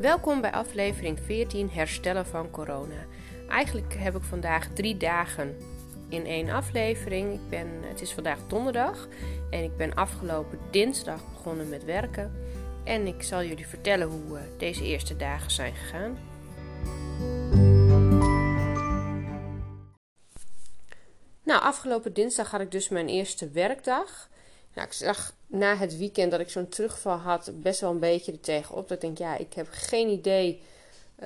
[0.00, 3.06] Welkom bij aflevering 14 Herstellen van corona.
[3.48, 5.56] Eigenlijk heb ik vandaag drie dagen
[6.08, 7.32] in één aflevering.
[7.34, 9.08] Ik ben, het is vandaag donderdag
[9.50, 12.32] en ik ben afgelopen dinsdag begonnen met werken.
[12.84, 16.18] En ik zal jullie vertellen hoe uh, deze eerste dagen zijn gegaan.
[21.42, 24.28] Nou, afgelopen dinsdag had ik dus mijn eerste werkdag.
[24.74, 28.32] Nou, ik zag na het weekend dat ik zo'n terugval had, best wel een beetje
[28.32, 28.88] er tegenop.
[28.88, 30.62] Dat ik denk, ja, ik heb geen idee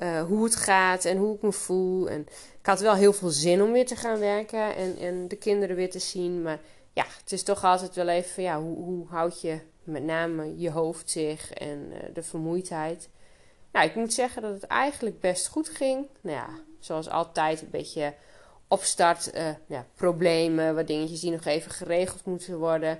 [0.01, 2.09] uh, hoe het gaat en hoe ik me voel.
[2.09, 2.21] En
[2.59, 5.75] ik had wel heel veel zin om weer te gaan werken en, en de kinderen
[5.75, 6.41] weer te zien.
[6.41, 6.59] Maar
[6.93, 10.71] ja, het is toch altijd wel even, ja, hoe, hoe houd je met name je
[10.71, 13.09] hoofd zich en uh, de vermoeidheid.
[13.71, 16.07] Nou, ik moet zeggen dat het eigenlijk best goed ging.
[16.21, 18.13] Nou ja, zoals altijd een beetje
[18.67, 22.99] opstart, uh, ja, problemen, wat dingetjes die nog even geregeld moeten worden.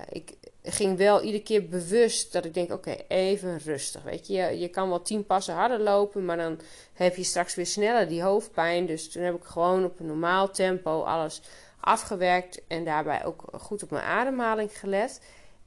[0.00, 4.02] Uh, ik ging wel iedere keer bewust dat ik denk: oké, even rustig.
[4.02, 6.60] Weet je, je kan wel tien passen harder lopen, maar dan
[6.92, 8.86] heb je straks weer sneller die hoofdpijn.
[8.86, 11.42] Dus toen heb ik gewoon op een normaal tempo alles
[11.80, 15.20] afgewerkt en daarbij ook goed op mijn ademhaling gelet.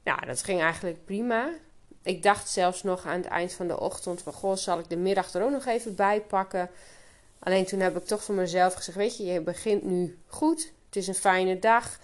[0.04, 1.50] Nou, dat ging eigenlijk prima.
[2.02, 4.96] Ik dacht zelfs nog aan het eind van de ochtend: van goh, zal ik de
[4.96, 6.70] middag er ook nog even bij pakken?
[7.38, 10.72] Alleen toen heb ik toch voor mezelf gezegd: Weet je, je begint nu goed.
[10.86, 11.98] Het is een fijne dag.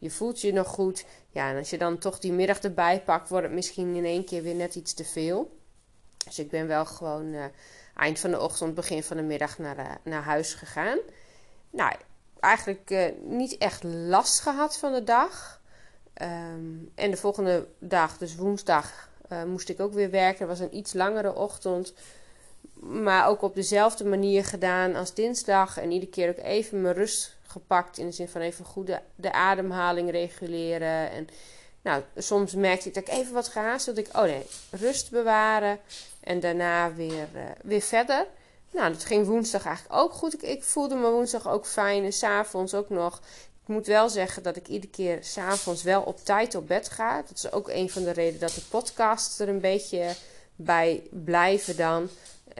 [0.00, 1.04] Je voelt je nog goed.
[1.30, 4.24] Ja, en als je dan toch die middag erbij pakt, wordt het misschien in één
[4.24, 5.58] keer weer net iets te veel.
[6.24, 7.44] Dus ik ben wel gewoon uh,
[7.96, 10.98] eind van de ochtend, begin van de middag naar, uh, naar huis gegaan.
[11.70, 11.94] Nou,
[12.40, 15.60] eigenlijk uh, niet echt last gehad van de dag.
[16.22, 19.08] Um, en de volgende dag, dus woensdag,
[19.46, 20.48] moest ik ook weer werken.
[20.48, 21.94] Het was een iets langere ochtend.
[22.80, 25.78] Maar ook op dezelfde manier gedaan als dinsdag.
[25.78, 27.98] En iedere keer ook even mijn rust gepakt.
[27.98, 31.10] In de zin van even goed de, de ademhaling reguleren.
[31.10, 31.28] En
[31.82, 35.78] nou, soms merkte ik dat ik even wat gehaast dat ik, oh nee, rust bewaren.
[36.20, 38.26] En daarna weer, uh, weer verder.
[38.70, 40.34] Nou, dat ging woensdag eigenlijk ook goed.
[40.34, 42.04] Ik, ik voelde me woensdag ook fijn.
[42.04, 43.20] En s'avonds ook nog.
[43.62, 47.16] Ik moet wel zeggen dat ik iedere keer s'avonds wel op tijd op bed ga.
[47.16, 50.14] Dat is ook een van de redenen dat de podcasts er een beetje
[50.56, 52.08] bij blijven dan.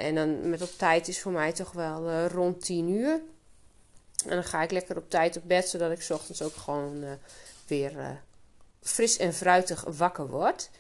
[0.01, 3.21] En dan met op tijd is voor mij toch wel uh, rond 10 uur.
[4.27, 7.11] En dan ga ik lekker op tijd op bed, zodat ik ochtends ook gewoon uh,
[7.67, 8.09] weer uh,
[8.83, 10.71] fris en fruitig wakker word.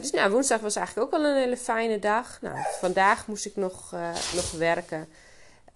[0.00, 2.38] dus nou, woensdag was eigenlijk ook wel een hele fijne dag.
[2.40, 3.94] Nou, vandaag moest ik nog,
[4.34, 5.08] nog werken.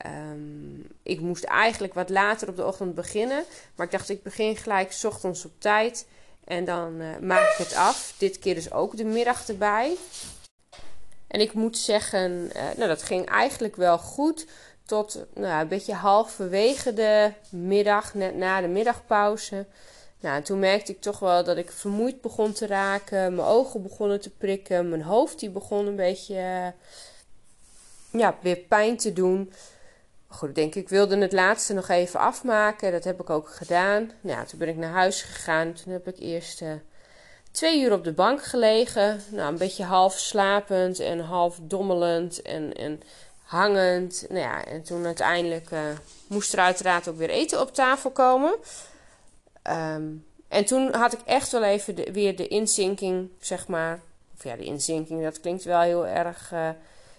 [0.06, 3.44] Um, ik moest eigenlijk wat later op de ochtend beginnen.
[3.74, 6.06] Maar ik dacht, ik begin gelijk ochtends op tijd.
[6.44, 6.96] En dan
[7.26, 8.14] maak ik het af.
[8.18, 9.96] Dit keer dus ook de middag erbij.
[11.34, 14.46] En ik moet zeggen, uh, nou, dat ging eigenlijk wel goed.
[14.86, 19.66] Tot nou, een beetje halverwege de middag, net na de middagpauze.
[20.20, 23.34] Nou, toen merkte ik toch wel dat ik vermoeid begon te raken.
[23.34, 24.88] Mijn ogen begonnen te prikken.
[24.88, 29.52] Mijn hoofd die begon een beetje uh, ja, weer pijn te doen.
[30.26, 32.92] Goed, ik denk ik wilde het laatste nog even afmaken.
[32.92, 34.10] Dat heb ik ook gedaan.
[34.20, 35.72] Nou, toen ben ik naar huis gegaan.
[35.72, 36.60] Toen heb ik eerst...
[36.60, 36.72] Uh,
[37.54, 39.20] twee uur op de bank gelegen.
[39.30, 43.02] Nou, een beetje half slapend en half dommelend en, en
[43.42, 44.26] hangend.
[44.28, 45.80] Nou ja, en toen uiteindelijk uh,
[46.26, 48.54] moest er uiteraard ook weer eten op tafel komen.
[49.70, 54.00] Um, en toen had ik echt wel even de, weer de inzinking, zeg maar.
[54.36, 56.68] Of ja, de inzinking, dat klinkt wel heel erg uh,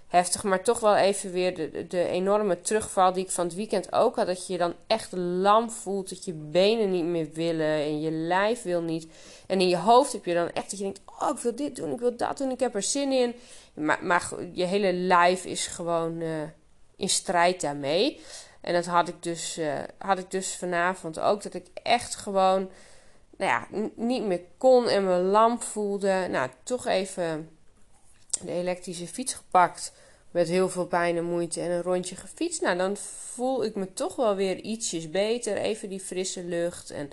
[0.07, 0.43] heftig.
[0.43, 4.15] Maar toch wel even weer de, de enorme terugval die ik van het weekend ook
[4.15, 4.27] had.
[4.27, 6.09] Dat je je dan echt lam voelt.
[6.09, 9.07] Dat je benen niet meer willen en je lijf wil niet.
[9.47, 11.75] En in je hoofd heb je dan echt dat je denkt: Oh, ik wil dit
[11.75, 13.35] doen, ik wil dat doen, ik heb er zin in.
[13.73, 16.41] Maar, maar je hele lijf is gewoon uh,
[16.95, 18.21] in strijd daarmee.
[18.61, 21.43] En dat had ik, dus, uh, had ik dus vanavond ook.
[21.43, 22.69] Dat ik echt gewoon
[23.37, 26.27] nou ja, niet meer kon en me lam voelde.
[26.29, 27.49] Nou, toch even
[28.41, 29.93] de elektrische fiets gepakt.
[30.31, 32.61] Met heel veel pijn en moeite en een rondje gefietst.
[32.61, 35.57] Nou, dan voel ik me toch wel weer ietsjes beter.
[35.57, 36.89] Even die frisse lucht.
[36.89, 37.09] En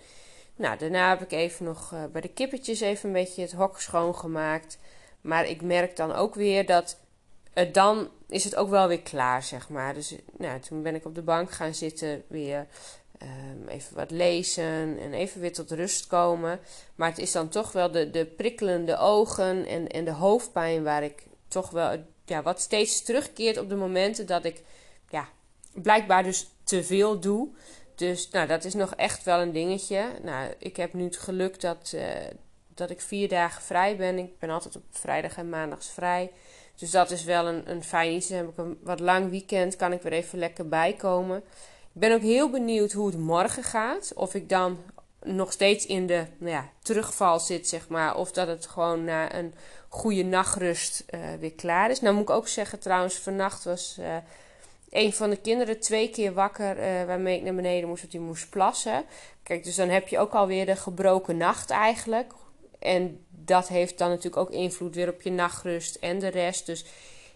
[0.57, 3.81] nou, daarna heb ik even nog uh, bij de kippetjes even een beetje het hok
[3.81, 4.79] schoongemaakt.
[5.21, 6.97] Maar ik merk dan ook weer dat
[7.73, 9.95] dan is het ook wel weer klaar, zeg maar.
[9.95, 12.67] Dus nou, toen ben ik op de bank gaan zitten, weer
[13.23, 16.61] um, even wat lezen en even weer tot rust komen.
[16.95, 21.03] Maar het is dan toch wel de, de prikkelende ogen en, en de hoofdpijn waar
[21.03, 24.63] ik toch wel ja, wat steeds terugkeert op de momenten dat ik
[25.09, 25.29] ja,
[25.75, 27.49] blijkbaar dus te veel doe.
[27.95, 30.05] Dus nou, dat is nog echt wel een dingetje.
[30.23, 32.03] Nou, ik heb nu het geluk dat, uh,
[32.75, 34.19] dat ik vier dagen vrij ben.
[34.19, 36.31] Ik ben altijd op vrijdag en maandags vrij.
[36.77, 38.29] Dus dat is wel een, een fijn iets.
[38.29, 39.77] Dan heb ik een wat lang weekend.
[39.77, 41.43] Kan ik weer even lekker bijkomen.
[41.95, 44.13] Ik ben ook heel benieuwd hoe het morgen gaat.
[44.15, 44.79] Of ik dan
[45.23, 48.17] nog steeds in de nou ja, terugval zit, zeg maar.
[48.17, 49.55] Of dat het gewoon na een
[49.89, 52.01] goede nachtrust uh, weer klaar is.
[52.01, 54.17] Nou moet ik ook zeggen, trouwens, vannacht was uh,
[54.91, 56.79] een van de kinderen twee keer wakker.
[56.79, 59.05] Uh, waarmee ik naar beneden moest, want die moest plassen.
[59.43, 62.33] Kijk, dus dan heb je ook alweer de gebroken nacht eigenlijk.
[62.79, 66.67] En dat heeft dan natuurlijk ook invloed weer op je nachtrust en de rest.
[66.67, 66.85] Dus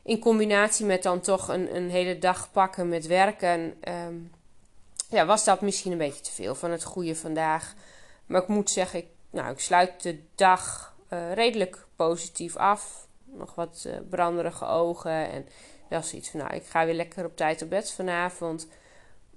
[0.03, 3.75] in combinatie met dan toch een, een hele dag pakken met werken.
[4.09, 4.31] Um,
[5.09, 7.75] ja, was dat misschien een beetje te veel van het goede vandaag.
[8.27, 13.07] Maar ik moet zeggen, ik, nou, ik sluit de dag uh, redelijk positief af.
[13.25, 15.31] Nog wat uh, branderige ogen.
[15.31, 15.49] En
[15.89, 18.69] dat is iets van, nou, ik ga weer lekker op tijd op bed vanavond.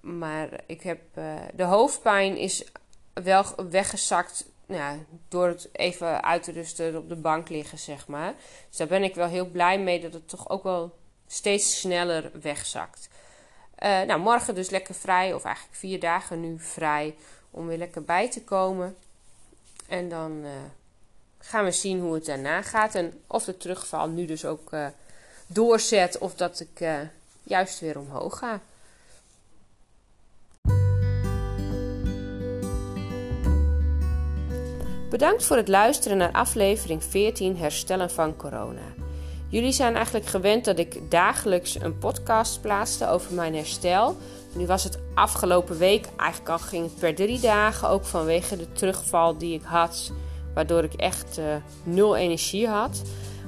[0.01, 2.71] Maar ik heb, uh, de hoofdpijn is
[3.13, 8.33] wel weggezakt ja, door het even uit te rusten op de bank liggen, zeg maar.
[8.67, 12.31] Dus daar ben ik wel heel blij mee dat het toch ook wel steeds sneller
[12.41, 13.09] wegzakt.
[13.83, 17.15] Uh, nou, morgen dus lekker vrij, of eigenlijk vier dagen nu vrij,
[17.51, 18.95] om weer lekker bij te komen.
[19.87, 20.49] En dan uh,
[21.39, 22.95] gaan we zien hoe het daarna gaat.
[22.95, 24.87] En of de terugval nu dus ook uh,
[25.47, 26.89] doorzet, of dat ik
[27.43, 28.61] juist weer omhoog ga.
[35.09, 38.98] Bedankt voor het luisteren naar aflevering 14 Herstellen van Corona.
[39.49, 44.17] Jullie zijn eigenlijk gewend dat ik dagelijks een podcast plaatste over mijn herstel.
[44.53, 49.37] Nu was het afgelopen week, eigenlijk al ging per drie dagen, ook vanwege de terugval
[49.37, 50.11] die ik had,
[50.53, 51.45] waardoor ik echt uh,
[51.83, 53.01] nul energie had.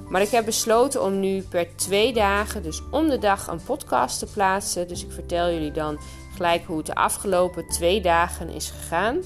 [0.10, 4.20] Maar ik heb besloten om nu per twee dagen, dus om de dag, een podcast
[4.20, 4.88] te plaatsen.
[4.88, 6.00] Dus ik vertel jullie dan
[6.36, 9.18] gelijk hoe het de afgelopen twee dagen is gegaan.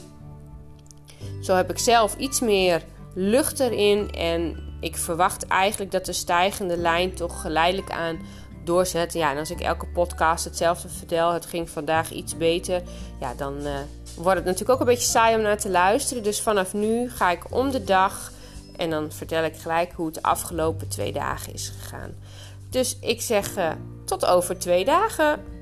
[1.41, 2.83] Zo heb ik zelf iets meer
[3.13, 8.19] lucht erin en ik verwacht eigenlijk dat de stijgende lijn toch geleidelijk aan
[8.63, 9.13] doorzet.
[9.13, 12.81] Ja, en als ik elke podcast hetzelfde vertel, het ging vandaag iets beter,
[13.19, 13.73] ja, dan uh,
[14.15, 16.23] wordt het natuurlijk ook een beetje saai om naar te luisteren.
[16.23, 18.31] Dus vanaf nu ga ik om de dag
[18.75, 22.13] en dan vertel ik gelijk hoe het de afgelopen twee dagen is gegaan.
[22.69, 23.71] Dus ik zeg uh,
[24.05, 25.54] tot over twee dagen.